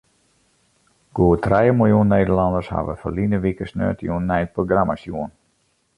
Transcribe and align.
Goed 1.19 1.43
trije 1.47 1.75
miljoen 1.83 2.09
Nederlanners 2.13 2.71
hawwe 2.77 2.97
ferline 3.03 3.43
wike 3.47 3.69
sneontejûn 3.73 4.27
nei 4.33 4.43
it 4.47 4.55
programma 4.57 4.97
sjoen. 5.03 5.31